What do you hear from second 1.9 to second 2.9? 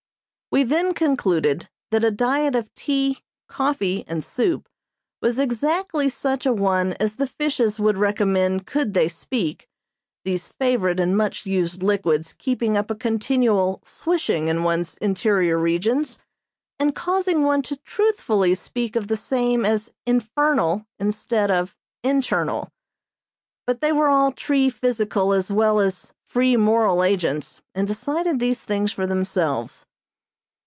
that a diet of